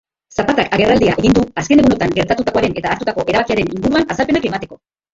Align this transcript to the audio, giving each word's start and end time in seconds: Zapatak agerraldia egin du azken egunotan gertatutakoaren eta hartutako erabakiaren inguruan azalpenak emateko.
Zapatak 0.35 0.71
agerraldia 0.77 1.13
egin 1.25 1.35
du 1.39 1.43
azken 1.63 1.83
egunotan 1.85 2.15
gertatutakoaren 2.17 2.75
eta 2.83 2.95
hartutako 2.97 3.29
erabakiaren 3.31 3.71
inguruan 3.79 4.13
azalpenak 4.17 4.53
emateko. 4.55 4.85